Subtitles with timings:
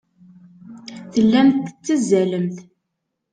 [1.13, 2.57] Tellamt tettazzalemt.